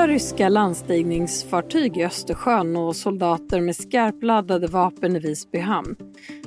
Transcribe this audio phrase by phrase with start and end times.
[0.00, 5.96] Nya ryska landstigningsfartyg i Östersjön och soldater med skarpladdade vapen i Visby hamn.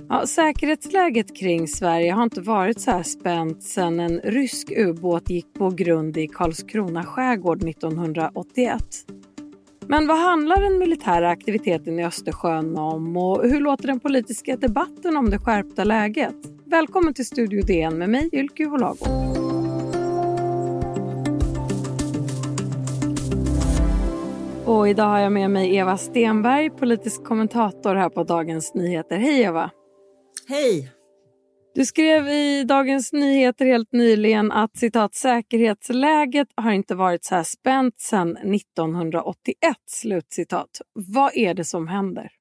[0.10, 5.54] Ja, säkerhetsläget kring Sverige har inte varit så här spänt sedan en rysk ubåt gick
[5.54, 8.84] på grund i Karlskrona skärgård 1981.
[9.88, 15.18] Men vad handlar den militära aktiviteten i Östersjön om och hur låter den politiska debatten
[15.18, 16.36] om det skärpta läget?
[16.66, 19.43] Välkommen till Studio DN med mig, Ylke Holago.
[24.74, 29.18] Och idag har jag med mig Eva Stenberg, politisk kommentator här på Dagens Nyheter.
[29.18, 29.72] Hej Eva!
[30.48, 30.92] Hej!
[31.76, 37.44] Du skrev i Dagens Nyheter helt nyligen att citat, säkerhetsläget har inte varit så här
[37.44, 39.56] spänt sedan 1981.
[39.90, 40.82] Slutcitat.
[40.94, 42.32] Vad är det som händer?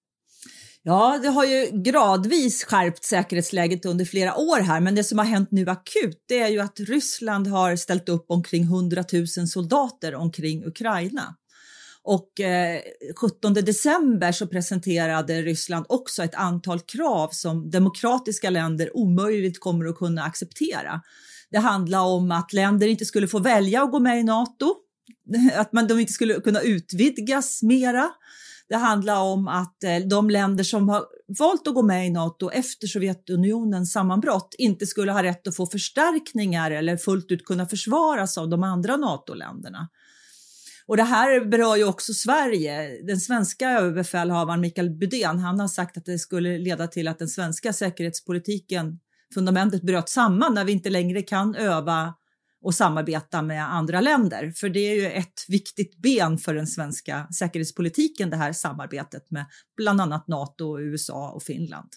[0.82, 5.26] Ja, det har ju gradvis skärpt säkerhetsläget under flera år här, men det som har
[5.26, 10.14] hänt nu akut det är ju att Ryssland har ställt upp omkring 100 000 soldater
[10.14, 11.36] omkring Ukraina.
[12.04, 12.80] Och eh,
[13.16, 19.96] 17 december så presenterade Ryssland också ett antal krav som demokratiska länder omöjligt kommer att
[19.96, 21.00] kunna acceptera.
[21.50, 24.74] Det handlar om att länder inte skulle få välja att gå med i Nato,
[25.56, 28.10] att man, de inte skulle kunna utvidgas mera.
[28.68, 31.04] Det handlar om att eh, de länder som har
[31.38, 35.66] valt att gå med i Nato efter Sovjetunionens sammanbrott inte skulle ha rätt att få
[35.66, 39.88] förstärkningar eller fullt ut kunna försvaras av de andra NATO-länderna.
[40.86, 43.02] Och det här berör ju också Sverige.
[43.06, 47.28] Den svenska överbefälhavaren Mikael Bydén, han har sagt att det skulle leda till att den
[47.28, 48.98] svenska säkerhetspolitiken,
[49.34, 52.14] fundamentet bröt samman när vi inte längre kan öva
[52.64, 54.52] och samarbeta med andra länder.
[54.56, 59.46] För det är ju ett viktigt ben för den svenska säkerhetspolitiken, det här samarbetet med
[59.76, 61.88] bland annat Nato, USA och Finland.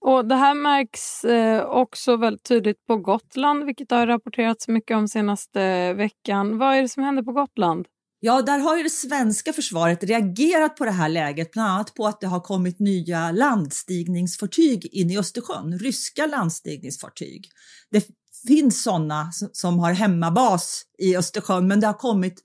[0.00, 5.08] Och Det här märks eh, också väldigt tydligt på Gotland, vilket har rapporterats mycket om
[5.08, 6.58] senaste veckan.
[6.58, 7.86] Vad är det som händer på Gotland?
[8.20, 12.06] Ja, där har ju det svenska försvaret reagerat på det här läget, bland annat på
[12.06, 17.48] att det har kommit nya landstigningsfartyg in i Östersjön, ryska landstigningsfartyg.
[17.90, 18.06] Det
[18.46, 22.42] finns sådana som har hemmabas i Östersjön, men det har kommit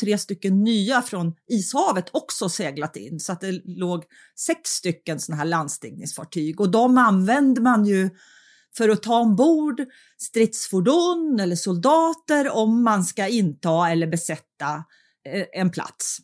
[0.00, 4.04] tre stycken nya från ishavet också seglat in så att det låg
[4.38, 8.10] sex stycken sådana här landstigningsfartyg och de använder man ju
[8.76, 9.80] för att ta ombord
[10.18, 14.84] stridsfordon eller soldater om man ska inta eller besätta
[15.28, 16.18] Eh, en plats.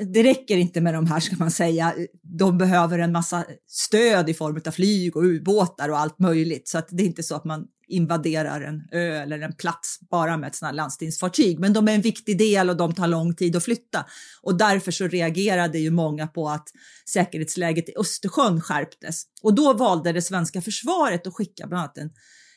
[0.00, 1.94] Det räcker inte med de här ska man säga.
[2.22, 6.68] De behöver en massa stöd i form av flyg och ubåtar och allt möjligt.
[6.68, 10.36] Så att det är inte så att man invaderar en ö eller en plats bara
[10.36, 11.58] med ett sådant här landstingsfartyg.
[11.58, 14.06] Men de är en viktig del och de tar lång tid att flytta.
[14.42, 16.68] Och därför så reagerade ju många på att
[17.12, 19.22] säkerhetsläget i Östersjön skärptes.
[19.42, 22.10] Och då valde det svenska försvaret att skicka bland annat en,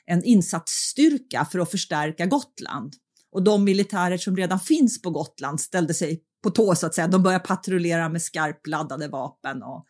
[0.06, 2.94] en insatsstyrka för att förstärka Gotland
[3.32, 7.08] och de militärer som redan finns på Gotland ställde sig på tå så att säga.
[7.08, 9.86] De började patrullera med skarpladdade vapen och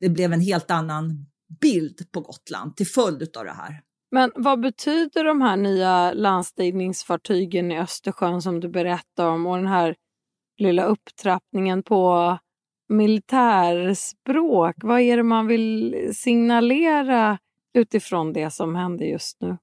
[0.00, 1.26] det blev en helt annan
[1.60, 3.80] bild på Gotland till följd av det här.
[4.10, 9.66] Men vad betyder de här nya landstigningsfartygen i Östersjön som du berättar om och den
[9.66, 9.96] här
[10.58, 12.38] lilla upptrappningen på
[12.88, 14.74] militärspråk?
[14.82, 17.38] Vad är det man vill signalera
[17.74, 19.56] utifrån det som händer just nu?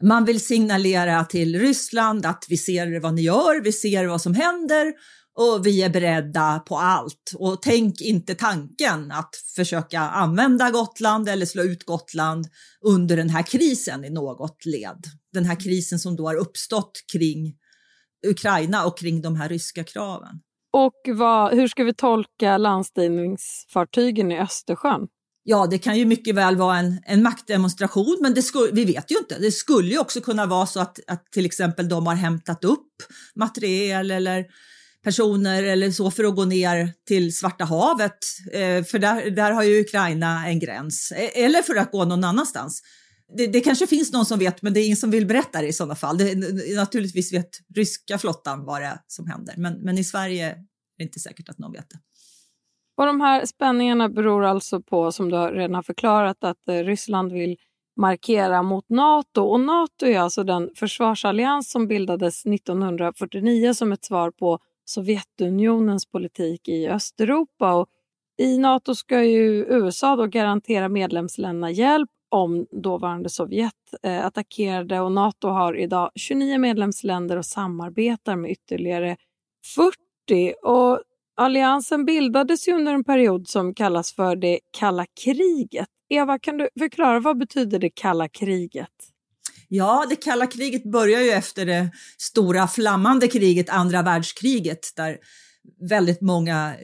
[0.00, 4.34] Man vill signalera till Ryssland att vi ser vad ni gör, vi ser vad som
[4.34, 4.92] händer
[5.38, 7.32] och vi är beredda på allt.
[7.34, 12.46] Och tänk inte tanken att försöka använda Gotland eller slå ut Gotland
[12.80, 15.04] under den här krisen i något led.
[15.32, 17.54] Den här krisen som då har uppstått kring
[18.26, 20.40] Ukraina och kring de här ryska kraven.
[20.72, 25.08] Och vad, hur ska vi tolka landstigningsfartygen i Östersjön?
[25.50, 29.10] Ja, det kan ju mycket väl vara en, en maktdemonstration, men det skulle, vi vet
[29.10, 29.38] ju inte.
[29.38, 32.92] Det skulle ju också kunna vara så att, att till exempel de har hämtat upp
[33.34, 34.46] materiel eller
[35.04, 38.18] personer eller så för att gå ner till Svarta havet,
[38.52, 42.24] eh, för där, där har ju Ukraina en gräns, e-, eller för att gå någon
[42.24, 42.82] annanstans.
[43.36, 45.68] Det, det, kanske finns någon som vet, men det är ingen som vill berätta det
[45.68, 46.18] i sådana fall.
[46.18, 46.34] Det,
[46.76, 50.56] naturligtvis vet ryska flottan vad det är som händer, men, men i Sverige är
[50.98, 51.98] det inte säkert att någon vet det.
[52.98, 57.32] Och de här spänningarna beror alltså på, som du redan har förklarat, att eh, Ryssland
[57.32, 57.56] vill
[57.96, 59.42] markera mot Nato.
[59.42, 66.68] Och Nato är alltså den försvarsallians som bildades 1949 som ett svar på Sovjetunionens politik
[66.68, 67.74] i Östeuropa.
[67.74, 67.88] Och
[68.38, 73.72] I Nato ska ju USA då garantera medlemsländerna hjälp om dåvarande Sovjet
[74.02, 79.16] eh, attackerade och Nato har idag 29 medlemsländer och samarbetar med ytterligare
[79.74, 80.54] 40.
[80.62, 81.02] Och
[81.38, 85.88] Alliansen bildades ju under en period som kallas för det kalla kriget.
[86.10, 88.88] Eva, kan du förklara vad betyder det kalla kriget?
[89.68, 95.16] Ja, det kalla kriget börjar ju efter det stora flammande kriget, andra världskriget, där
[95.88, 96.78] väldigt många eh,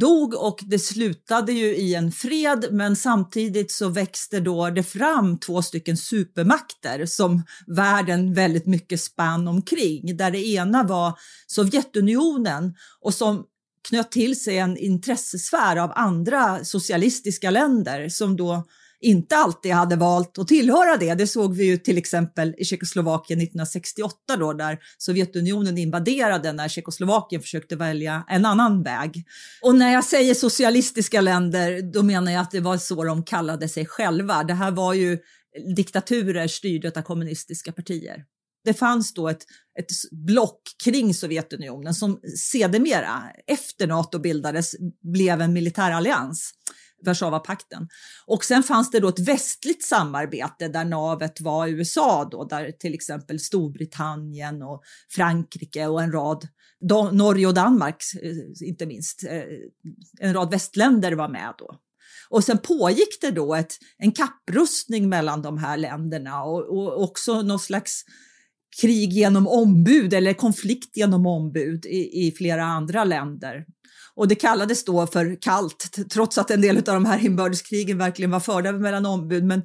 [0.00, 5.38] dog och det slutade ju i en fred men samtidigt så växte då det fram
[5.38, 11.12] två stycken supermakter som världen väldigt mycket spann omkring där det ena var
[11.46, 13.44] Sovjetunionen och som
[13.88, 18.66] knöt till sig en intressesfär av andra socialistiska länder som då
[19.00, 21.14] inte alltid hade valt att tillhöra det.
[21.14, 27.42] Det såg vi ju till exempel i Tjeckoslovakien 1968 då där Sovjetunionen invaderade när Tjeckoslovakien
[27.42, 29.24] försökte välja en annan väg.
[29.62, 33.68] Och när jag säger socialistiska länder då menar jag att det var så de kallade
[33.68, 34.44] sig själva.
[34.44, 35.18] Det här var ju
[35.76, 38.24] diktaturer styrda av kommunistiska partier.
[38.66, 39.42] Det fanns då ett,
[39.78, 46.52] ett block kring Sovjetunionen som sedermera, efter Nato bildades, blev en militärallians.
[47.06, 47.88] Warszawapakten.
[48.26, 52.94] Och sen fanns det då ett västligt samarbete där navet var USA då, där till
[52.94, 56.48] exempel Storbritannien och Frankrike och en rad,
[57.12, 59.42] Norge och Danmark eh, inte minst, eh,
[60.20, 61.80] en rad västländer var med då.
[62.28, 67.42] Och sen pågick det då ett, en kapprustning mellan de här länderna och, och också
[67.42, 68.04] någon slags
[68.80, 73.64] krig genom ombud eller konflikt genom ombud i, i flera andra länder.
[74.14, 78.30] Och det kallades då för kallt, trots att en del av de här inbördeskrigen verkligen
[78.30, 79.44] var förda mellan ombud.
[79.44, 79.62] Men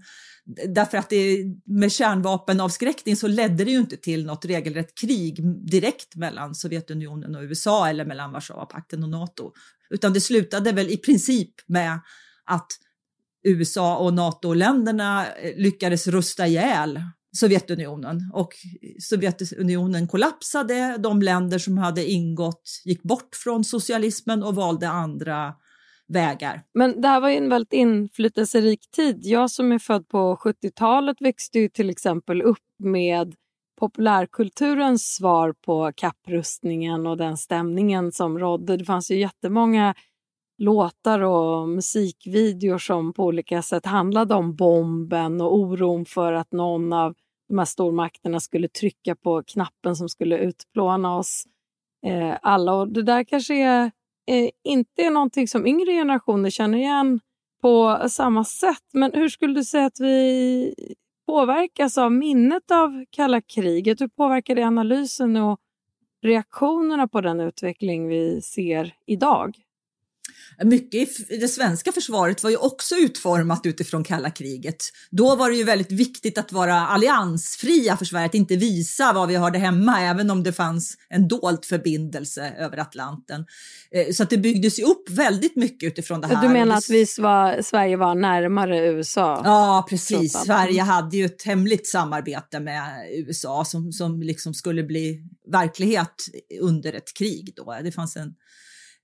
[0.67, 6.15] därför att det med kärnvapenavskräckning så ledde det ju inte till något regelrätt krig direkt
[6.15, 9.51] mellan Sovjetunionen och USA eller mellan Warszawapakten och Nato,
[9.89, 11.99] utan det slutade väl i princip med
[12.45, 12.67] att
[13.43, 17.01] USA och NATO-länderna eh, lyckades rusta ihjäl
[17.35, 18.49] Sovjetunionen och
[18.99, 20.97] Sovjetunionen kollapsade.
[20.97, 25.53] De länder som hade ingått gick bort från socialismen och valde andra
[26.07, 26.63] vägar.
[26.73, 29.19] Men det här var ju en väldigt inflytelserik tid.
[29.21, 33.35] Jag som är född på 70-talet växte ju till exempel upp med
[33.79, 38.77] populärkulturens svar på kapprustningen och den stämningen som rådde.
[38.77, 39.95] Det fanns ju jättemånga
[40.61, 46.93] låtar och musikvideor som på olika sätt handlade om bomben och oron för att någon
[46.93, 47.15] av
[47.47, 51.43] de här stormakterna skulle trycka på knappen som skulle utplåna oss
[52.05, 52.73] eh, alla.
[52.73, 53.91] Och det där kanske är,
[54.27, 57.19] eh, inte är någonting som yngre generationer känner igen
[57.61, 58.83] på samma sätt.
[58.93, 60.75] Men hur skulle du säga att vi
[61.27, 64.01] påverkas av minnet av kalla kriget?
[64.01, 65.59] Hur påverkar det analysen och
[66.21, 69.57] reaktionerna på den utveckling vi ser idag?
[70.63, 74.83] Mycket i det svenska försvaret var ju också utformat utifrån kalla kriget.
[75.09, 79.27] Då var det ju väldigt viktigt att vara alliansfria för Sverige, att inte visa var
[79.27, 83.45] vi hörde hemma, även om det fanns en dold förbindelse över Atlanten.
[83.91, 86.41] Eh, så att det byggdes ju upp väldigt mycket utifrån det här.
[86.41, 89.41] Du menar att vi var, Sverige var närmare USA?
[89.45, 90.33] Ja, precis.
[90.33, 96.15] Sverige hade ju ett hemligt samarbete med USA som, som liksom skulle bli verklighet
[96.61, 97.53] under ett krig.
[97.55, 97.77] Då.
[97.83, 98.33] Det fanns en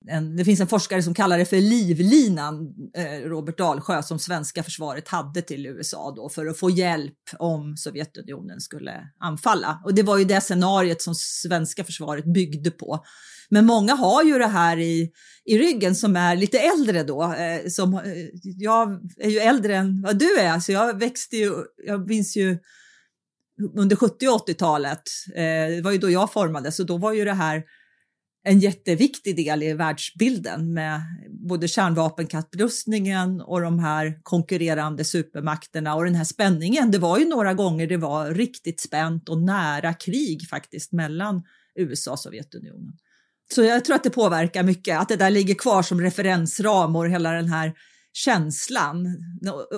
[0.09, 4.63] en, det finns en forskare som kallar det för livlinan, eh, Robert Dalsjö, som svenska
[4.63, 9.81] försvaret hade till USA då för att få hjälp om Sovjetunionen skulle anfalla.
[9.85, 13.05] Och det var ju det scenariet som svenska försvaret byggde på.
[13.49, 15.11] Men många har ju det här i,
[15.45, 17.33] i ryggen som är lite äldre då.
[17.33, 18.01] Eh, som, eh,
[18.43, 21.53] jag är ju äldre än vad du är, så jag växte ju,
[21.86, 22.57] jag minns ju
[23.77, 25.03] under 70 och 80-talet,
[25.36, 27.63] eh, det var ju då jag formades, så då var ju det här
[28.44, 36.15] en jätteviktig del i världsbilden med både kärnvapenkapprustningen och de här konkurrerande supermakterna och den
[36.15, 36.91] här spänningen.
[36.91, 41.44] Det var ju några gånger det var riktigt spänt och nära krig faktiskt mellan
[41.75, 42.94] USA och Sovjetunionen.
[43.53, 47.10] Så jag tror att det påverkar mycket, att det där ligger kvar som referensram och
[47.10, 47.74] hela den här
[48.13, 49.17] känslan.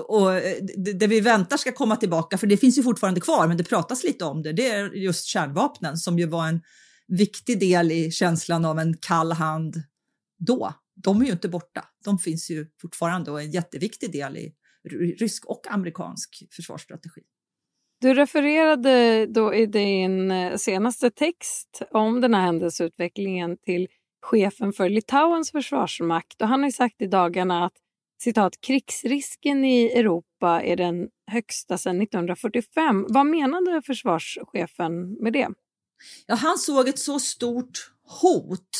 [0.07, 0.31] Och
[0.77, 4.03] det vi väntar ska komma tillbaka, för det finns ju fortfarande kvar, men det pratas
[4.03, 6.61] lite om det, det är just kärnvapnen som ju var en
[7.09, 9.75] viktig del i känslan av en kall hand
[10.37, 10.73] då.
[10.95, 11.85] De är ju inte borta.
[12.05, 14.55] De finns ju fortfarande och är en jätteviktig del i
[15.19, 17.21] rysk och amerikansk försvarsstrategi.
[18.01, 23.87] Du refererade då i din eh, senaste text om den här händelseutvecklingen till
[24.21, 27.73] chefen för Litauens försvarsmakt och han har sagt i dagarna att
[28.21, 33.05] citat, krigsrisken i Europa är den högsta sedan 1945.
[33.09, 35.47] Vad menade försvarschefen med det?
[36.25, 37.91] Ja, han såg ett så stort
[38.21, 38.79] hot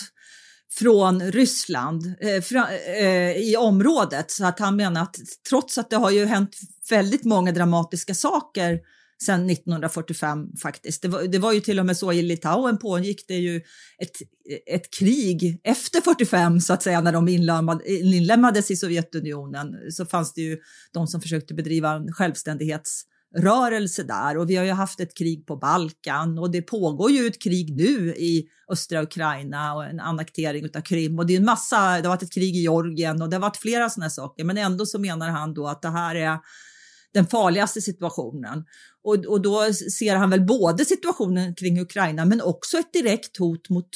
[0.71, 5.15] från Ryssland eh, fra, eh, i området så att han menar att
[5.49, 6.57] trots att det har ju hänt
[6.89, 8.79] väldigt många dramatiska saker
[9.23, 11.01] sedan 1945 faktiskt.
[11.01, 13.57] Det var, det var ju till och med så i Litauen pågick det ju
[14.01, 14.15] ett,
[14.65, 17.27] ett krig efter 45 så att säga när de
[17.87, 20.57] inlemmades i Sovjetunionen så fanns det ju
[20.93, 23.03] de som försökte bedriva en självständighets
[23.37, 24.37] rörelse där.
[24.37, 26.37] Och vi har ju haft ett krig på Balkan.
[26.37, 31.19] Och det pågår ju ett krig nu i östra Ukraina och en annektering av Krim.
[31.19, 33.41] Och det är en massa, det har varit ett krig i Georgien och det har
[33.41, 34.43] varit flera sådana saker.
[34.43, 36.39] Men ändå så menar han då att det här är
[37.13, 38.63] den farligaste situationen.
[39.03, 43.69] Och, och då ser han väl både situationen kring Ukraina men också ett direkt hot
[43.69, 43.89] mot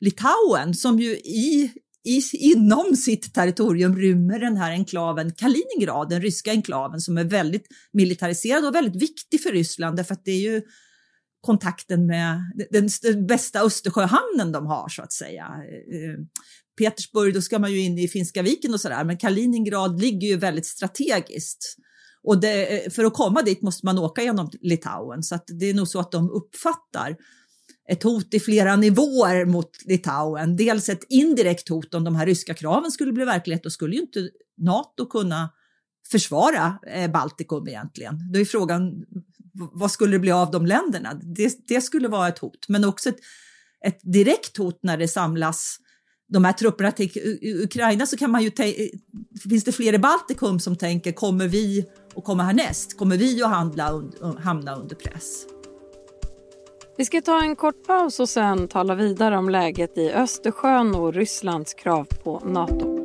[0.00, 1.72] Litauen som ju i
[2.06, 7.66] i, inom sitt territorium rymmer den här enklaven Kaliningrad, den ryska enklaven som är väldigt
[7.92, 10.62] militariserad och väldigt viktig för Ryssland därför att det är ju
[11.40, 12.38] kontakten med
[12.70, 15.44] den, den bästa Östersjöhamnen de har så att säga.
[15.44, 16.24] Eh,
[16.78, 20.36] Petersburg, då ska man ju in i Finska viken och sådär, men Kaliningrad ligger ju
[20.36, 21.76] väldigt strategiskt.
[22.22, 25.70] Och det, eh, för att komma dit måste man åka genom Litauen så att det
[25.70, 27.16] är nog så att de uppfattar
[27.88, 30.56] ett hot i flera nivåer mot Litauen.
[30.56, 34.00] Dels ett indirekt hot om de här ryska kraven skulle bli verklighet, då skulle ju
[34.00, 34.28] inte
[34.58, 35.50] Nato kunna
[36.10, 38.32] försvara eh, Baltikum egentligen.
[38.32, 39.04] Då är frågan,
[39.52, 41.14] vad skulle det bli av de länderna?
[41.14, 43.18] Det, det skulle vara ett hot, men också ett,
[43.86, 45.78] ett direkt hot när det samlas
[46.28, 47.10] de här trupperna till
[47.62, 48.88] Ukraina så kan man ju eh,
[49.50, 52.98] finns det fler i Baltikum som tänker kommer vi och komma härnäst?
[52.98, 54.02] Kommer vi att handla,
[54.38, 55.46] hamna under press?
[56.98, 61.14] Vi ska ta en kort paus och sen tala vidare om läget i Östersjön och
[61.14, 62.96] Rysslands krav på Nato.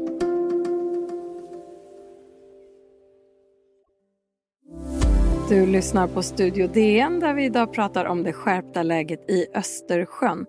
[5.50, 10.46] Du lyssnar på Studio DN där vi idag pratar om det skärpta läget i Östersjön.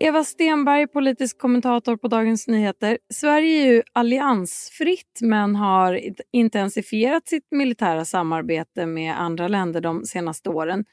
[0.00, 2.98] Eva Stenberg, politisk kommentator på Dagens Nyheter.
[3.14, 6.00] Sverige är ju alliansfritt men har
[6.32, 10.84] intensifierat sitt militära samarbete med andra länder de senaste åren.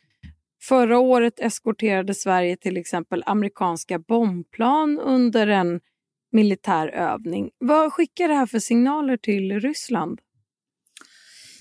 [0.62, 5.80] Förra året eskorterade Sverige till exempel amerikanska bombplan under en
[6.32, 7.50] militär övning.
[7.58, 10.22] Vad skickar det här för signaler till Ryssland?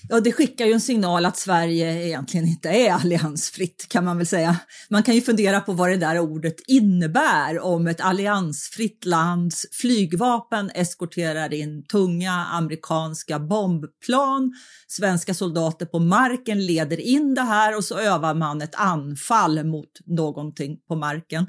[0.09, 4.27] Ja, det skickar ju en signal att Sverige egentligen inte är alliansfritt kan man väl
[4.27, 4.59] säga.
[4.89, 10.71] Man kan ju fundera på vad det där ordet innebär om ett alliansfritt lands flygvapen
[10.75, 14.53] eskorterar in tunga amerikanska bombplan.
[14.87, 19.91] Svenska soldater på marken leder in det här och så övar man ett anfall mot
[20.05, 21.47] någonting på marken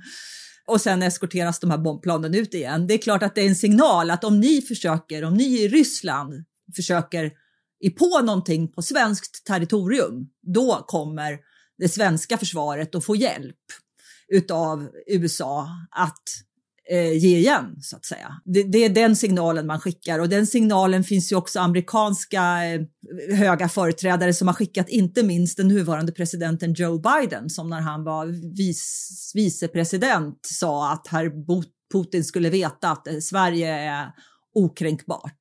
[0.66, 2.86] och sen eskorteras de här bombplanen ut igen.
[2.86, 5.68] Det är klart att det är en signal att om ni försöker, om ni i
[5.68, 6.44] Ryssland
[6.76, 7.32] försöker
[7.80, 11.38] är på någonting på svenskt territorium, då kommer
[11.78, 13.56] det svenska försvaret att få hjälp
[14.28, 16.22] utav USA att
[16.90, 18.40] eh, ge igen så att säga.
[18.44, 22.80] Det, det, är den signalen man skickar och den signalen finns ju också amerikanska eh,
[23.36, 28.04] höga företrädare som har skickat, inte minst den nuvarande presidenten Joe Biden som när han
[28.04, 31.32] var vice, vicepresident sa att herr
[31.92, 34.12] Putin skulle veta att eh, Sverige är
[34.54, 35.38] okränkbart.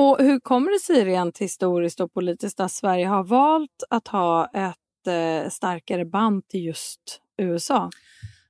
[0.00, 4.46] Och hur kommer det sig rent historiskt och politiskt att Sverige har valt att ha
[4.46, 7.90] ett eh, starkare band till just USA?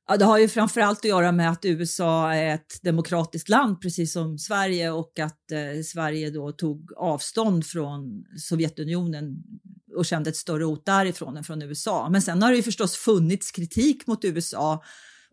[0.09, 4.13] Ja, det har ju framförallt att göra med att USA är ett demokratiskt land precis
[4.13, 9.37] som Sverige och att eh, Sverige då tog avstånd från Sovjetunionen
[9.97, 12.09] och kände ett större hot därifrån än från USA.
[12.09, 14.83] Men sen har det ju förstås funnits kritik mot USA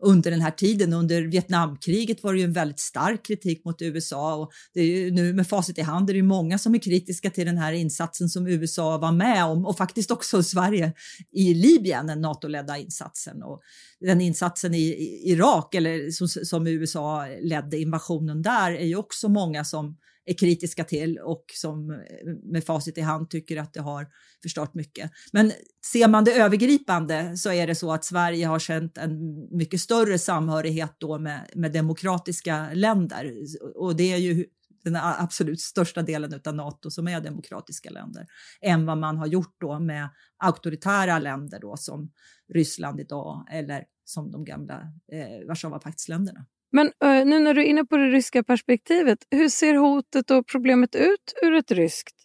[0.02, 0.92] under den här tiden.
[0.92, 5.10] Under Vietnamkriget var det ju en väldigt stark kritik mot USA och det är ju,
[5.10, 7.72] nu med facit i hand är det ju många som är kritiska till den här
[7.72, 10.92] insatsen som USA var med om och faktiskt också Sverige
[11.32, 13.42] i Libyen, den NATO-ledda insatsen.
[13.42, 13.60] Och
[14.00, 19.28] den insatsen i, i Irak, eller som, som USA ledde invasionen där, är ju också
[19.28, 21.96] många som är kritiska till och som eh,
[22.42, 24.06] med facit i hand tycker att det har
[24.42, 25.10] förstört mycket.
[25.32, 25.52] Men
[25.92, 29.18] ser man det övergripande så är det så att Sverige har känt en
[29.56, 33.32] mycket större samhörighet då med, med demokratiska länder
[33.74, 34.46] och det är ju
[34.84, 38.26] den absolut största delen av Nato som är demokratiska länder
[38.60, 42.12] än vad man har gjort då med auktoritära länder då som
[42.54, 46.46] Ryssland idag eller som de gamla eh, Warszawapaktsländerna.
[46.72, 50.94] Men nu när du är inne på det ryska perspektivet, hur ser hotet och problemet
[50.94, 52.24] ut ur ett ryskt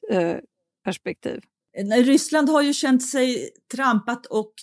[0.85, 1.41] perspektiv?
[1.97, 4.53] Ryssland har ju känt sig trampat och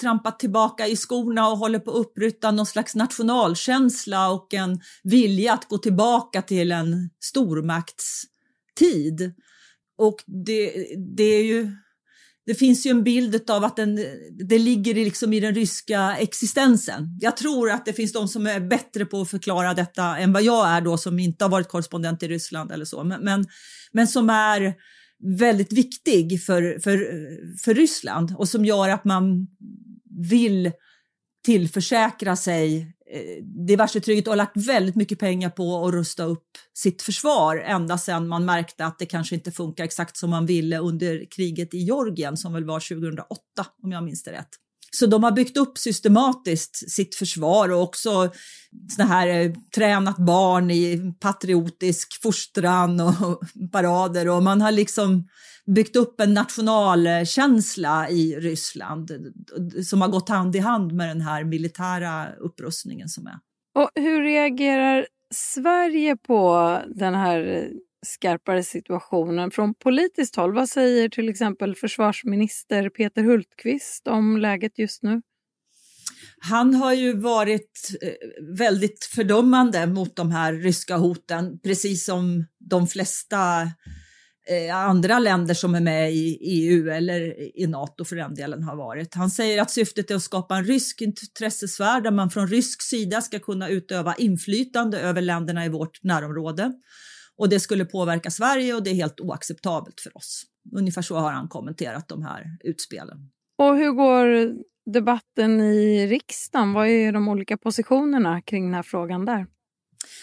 [0.00, 5.52] trampat tillbaka i skorna och håller på att upprytta någon slags nationalkänsla och en vilja
[5.52, 9.34] att gå tillbaka till en stormaktstid.
[9.98, 10.86] Och det,
[11.16, 11.72] det är ju
[12.46, 13.98] det finns ju en bild av att den,
[14.48, 17.18] det ligger liksom i den ryska existensen.
[17.20, 20.42] Jag tror att det finns de som är bättre på att förklara detta än vad
[20.42, 23.46] jag är då som inte har varit korrespondent i Ryssland eller så, men, men,
[23.92, 24.74] men som är
[25.38, 26.98] väldigt viktig för, för,
[27.64, 29.46] för Ryssland och som gör att man
[30.30, 30.72] vill
[31.44, 36.48] tillförsäkra sig Eh, diverse trygghet och har lagt väldigt mycket pengar på att rusta upp
[36.74, 40.78] sitt försvar ända sedan man märkte att det kanske inte funkar exakt som man ville
[40.78, 43.36] under kriget i Georgien som väl var 2008
[43.82, 44.48] om jag minns det rätt.
[44.94, 48.30] Så de har byggt upp systematiskt sitt försvar och också
[48.96, 55.28] såna här eh, tränat barn i patriotisk fostran och parader och man har liksom
[55.66, 59.10] byggt upp en nationalkänsla i Ryssland
[59.84, 63.38] som har gått hand i hand med den här militära upprustningen som är.
[63.74, 67.70] Och hur reagerar Sverige på den här
[68.04, 70.54] skarpare situationen från politiskt håll?
[70.54, 75.22] Vad säger till exempel försvarsminister Peter Hultqvist om läget just nu?
[76.38, 78.08] Han har ju varit eh,
[78.58, 83.62] väldigt fördömande mot de här ryska hoten, precis som de flesta
[84.48, 88.76] eh, andra länder som är med i EU eller i Nato för den delen har
[88.76, 89.14] varit.
[89.14, 93.20] Han säger att syftet är att skapa en rysk intressesfär där man från rysk sida
[93.20, 96.72] ska kunna utöva inflytande över länderna i vårt närområde
[97.38, 100.42] och det skulle påverka Sverige och det är helt oacceptabelt för oss.
[100.76, 103.18] Ungefär så har han kommenterat de här utspelen.
[103.58, 104.54] Och hur går
[104.92, 106.72] debatten i riksdagen?
[106.72, 109.46] Vad är de olika positionerna kring den här frågan där?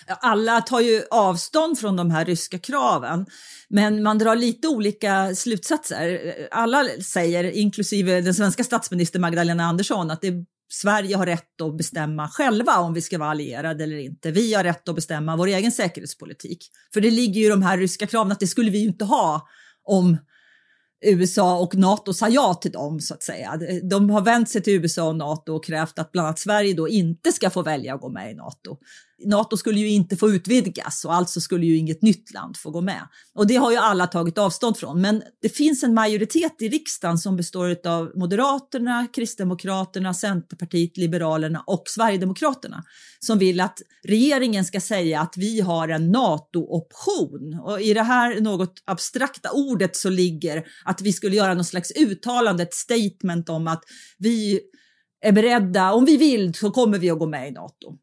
[0.07, 3.25] Alla tar ju avstånd från de här ryska kraven,
[3.69, 6.19] men man drar lite olika slutsatser.
[6.51, 10.33] Alla säger, inklusive den svenska statsministern Magdalena Andersson, att det
[10.73, 14.31] Sverige har rätt att bestämma själva om vi ska vara allierade eller inte.
[14.31, 16.69] Vi har rätt att bestämma vår egen säkerhetspolitik.
[16.93, 19.47] För det ligger ju de här ryska kraven att det skulle vi ju inte ha
[19.83, 20.17] om
[21.05, 23.59] USA och Nato sa ja till dem så att säga.
[23.89, 26.89] De har vänt sig till USA och Nato och krävt att bland annat Sverige då
[26.89, 28.77] inte ska få välja att gå med i Nato.
[29.25, 32.81] Nato skulle ju inte få utvidgas och alltså skulle ju inget nytt land få gå
[32.81, 33.07] med.
[33.35, 35.01] Och det har ju alla tagit avstånd från.
[35.01, 41.83] Men det finns en majoritet i riksdagen som består av Moderaterna, Kristdemokraterna, Centerpartiet, Liberalerna och
[41.85, 42.83] Sverigedemokraterna
[43.25, 47.59] som vill att regeringen ska säga att vi har en NATO-option.
[47.63, 51.91] Och i det här något abstrakta ordet så ligger att vi skulle göra någon slags
[51.91, 53.83] uttalande, ett statement om att
[54.17, 54.59] vi
[55.21, 57.97] är beredda, om vi vill så kommer vi att gå med i NATO.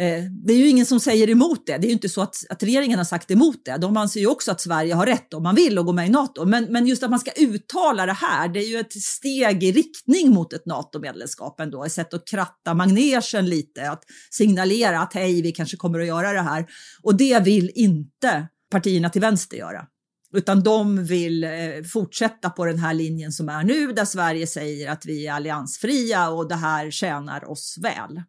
[0.00, 1.78] Eh, det är ju ingen som säger emot det.
[1.78, 3.76] Det är ju inte så att, att regeringen har sagt emot det.
[3.76, 6.10] De anser ju också att Sverige har rätt om man vill och gå med i
[6.10, 6.44] NATO.
[6.44, 9.72] Men, men just att man ska uttala det här, det är ju ett steg i
[9.72, 11.84] riktning mot ett NATO-medlemskap ändå.
[11.84, 16.32] Ett sätt att kratta magnesen lite, att signalera att hej, vi kanske kommer att göra
[16.32, 16.66] det här.
[17.02, 19.86] Och det vill inte partierna till vänster göra
[20.32, 21.50] utan de vill eh,
[21.92, 26.28] fortsätta på den här linjen som är nu där Sverige säger att vi är alliansfria
[26.28, 28.22] och det här tjänar oss väl.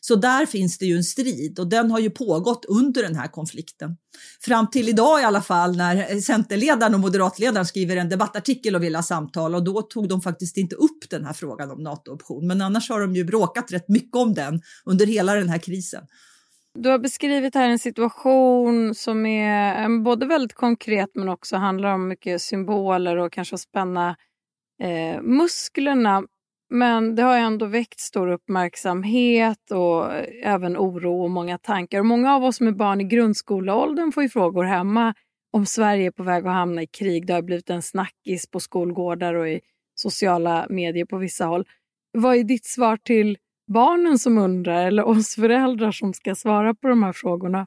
[0.00, 3.28] Så där finns det ju en strid och den har ju pågått under den här
[3.28, 3.96] konflikten.
[4.40, 8.94] Fram till idag i alla fall när Centerledaren och moderatledaren skriver en debattartikel och vill
[8.94, 12.46] ha samtal och då tog de faktiskt inte upp den här frågan om NATO-option.
[12.46, 16.04] Men annars har de ju bråkat rätt mycket om den under hela den här krisen.
[16.78, 21.94] Du har beskrivit här en situation som är eh, både väldigt konkret men också handlar
[21.94, 24.16] om mycket symboler och kanske att spänna
[24.82, 26.22] eh, musklerna.
[26.74, 31.98] Men det har ändå väckt stor uppmärksamhet och även oro och många tankar.
[31.98, 35.14] Och många av oss med barn i grundskoleåldern får ju frågor hemma
[35.52, 37.26] om Sverige är på väg att hamna i krig.
[37.26, 39.60] Det har blivit en snackis på skolgårdar och i
[39.94, 41.64] sociala medier på vissa håll.
[42.12, 43.38] Vad är ditt svar till
[43.72, 47.66] barnen som undrar eller oss föräldrar som ska svara på de här frågorna?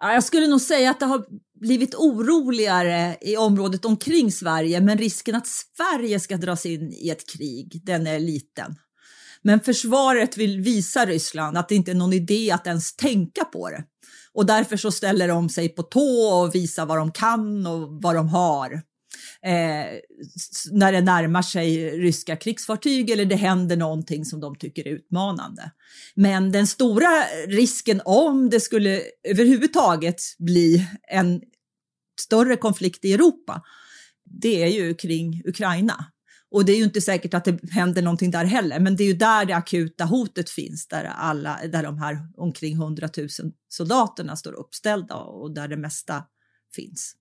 [0.00, 1.24] Jag skulle nog säga att det har
[1.60, 7.30] blivit oroligare i området omkring Sverige, men risken att Sverige ska dras in i ett
[7.30, 8.74] krig, den är liten.
[9.42, 13.70] Men försvaret vill visa Ryssland att det inte är någon idé att ens tänka på
[13.70, 13.84] det.
[14.32, 18.14] Och därför så ställer de sig på tå och visar vad de kan och vad
[18.14, 18.82] de har
[19.42, 19.98] eh,
[20.70, 25.70] när det närmar sig ryska krigsfartyg eller det händer någonting som de tycker är utmanande.
[26.14, 31.40] Men den stora risken om det skulle överhuvudtaget bli en
[32.20, 33.62] större konflikt i Europa,
[34.24, 36.04] det är ju kring Ukraina.
[36.50, 39.06] Och det är ju inte säkert att det händer någonting där heller, men det är
[39.06, 43.28] ju där det akuta hotet finns, där, alla, där de här omkring 100 000
[43.68, 46.24] soldaterna står uppställda och där det mesta
[46.74, 47.14] finns.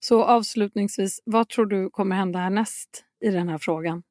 [0.00, 4.02] Så avslutningsvis, vad tror du kommer hända härnäst i den här frågan?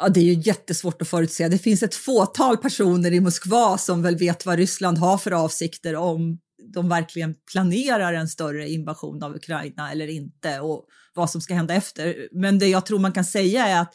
[0.00, 1.48] Ja, det är ju jättesvårt att förutse.
[1.48, 5.96] Det finns ett fåtal personer i Moskva som väl vet vad Ryssland har för avsikter
[5.96, 6.38] om
[6.74, 11.74] de verkligen planerar en större invasion av Ukraina eller inte och vad som ska hända
[11.74, 12.28] efter.
[12.32, 13.94] Men det jag tror man kan säga är att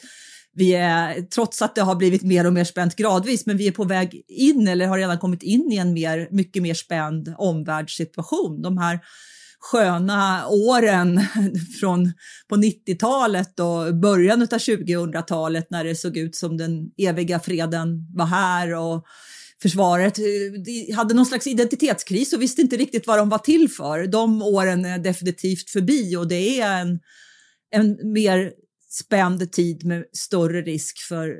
[0.52, 3.72] vi är, trots att det har blivit mer och mer spänt gradvis, men vi är
[3.72, 8.62] på väg in eller har redan kommit in i en mer, mycket mer spänd omvärldssituation.
[8.62, 9.00] De här
[9.60, 11.20] sköna åren
[11.80, 12.12] från
[12.48, 18.26] på 90-talet och början av 2000-talet när det såg ut som den eviga freden var
[18.26, 19.06] här och
[19.62, 20.24] försvaret eh,
[20.64, 24.06] de hade någon slags identitetskris och visste inte riktigt vad de var till för.
[24.06, 27.00] De åren är definitivt förbi och det är en,
[27.70, 28.52] en mer
[28.90, 31.36] spänd tid med större risk för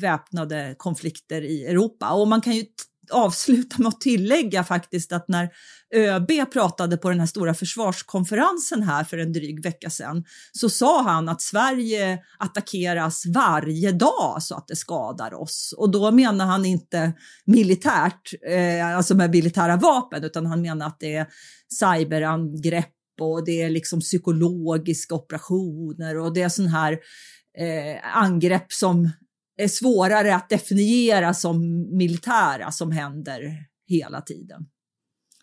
[0.00, 2.12] väpnade konflikter i Europa.
[2.12, 2.64] Och man kan ju
[3.10, 5.50] avsluta med att tillägga faktiskt att när
[5.94, 11.02] ÖB pratade på den här stora försvarskonferensen här för en dryg vecka sedan så sa
[11.02, 15.74] han att Sverige attackeras varje dag så att det skadar oss.
[15.78, 17.12] Och då menar han inte
[17.46, 21.26] militärt, eh, alltså med militära vapen, utan han menar att det är
[21.80, 22.90] cyberangrepp
[23.20, 26.92] och det är liksom psykologiska operationer och det är sån här
[27.58, 29.10] eh, angrepp som
[29.56, 34.66] är svårare att definiera som militära som händer hela tiden.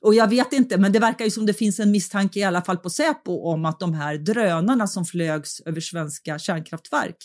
[0.01, 2.61] Och jag vet inte, men det verkar ju som det finns en misstanke i alla
[2.61, 7.17] fall på Säpo om att de här drönarna som flögs över svenska kärnkraftverk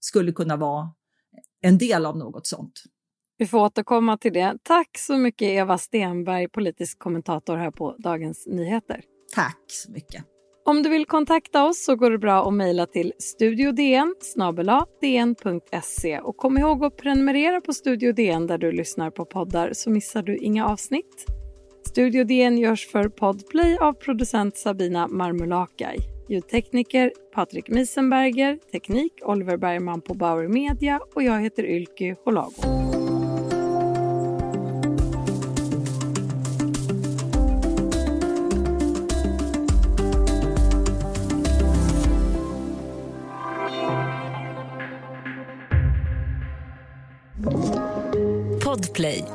[0.00, 0.88] skulle kunna vara
[1.60, 2.82] en del av något sånt.
[3.38, 4.58] Vi får återkomma till det.
[4.62, 9.02] Tack så mycket Eva Stenberg, politisk kommentator här på Dagens Nyheter.
[9.34, 10.24] Tack så mycket.
[10.66, 14.14] Om du vill kontakta oss så går det bra att mejla till studiodn
[15.00, 19.90] dn.se och kom ihåg att prenumerera på Studio DN där du lyssnar på poddar så
[19.90, 21.26] missar du inga avsnitt.
[21.88, 25.98] Studio DN görs för Podplay av producent Sabina Marmulakai.
[26.28, 32.93] Ljudtekniker Patrik Misenberger, teknik Oliver Bergman på Bauer Media och jag heter Ylke Holago.
[48.94, 49.33] Podplay